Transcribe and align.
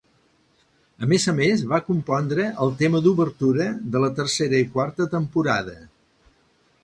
A 1.07 1.09
més 1.11 1.27
a 1.31 1.33
més, 1.39 1.65
va 1.73 1.79
compondre 1.89 2.47
el 2.65 2.73
tema 2.79 3.03
d'obertura 3.07 3.67
de 3.95 4.01
la 4.05 4.11
tercera 4.21 4.63
i 4.65 4.69
quarta 4.77 5.09
temporada. 5.15 5.77